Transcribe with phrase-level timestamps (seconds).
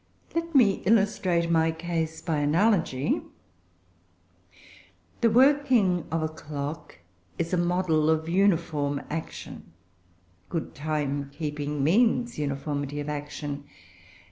[0.33, 3.21] Let me illustrate my case by analogy.
[5.21, 6.97] The working of a clock
[7.37, 9.73] is a model of uniform action;
[10.49, 13.65] good time keeping means uniformity of action.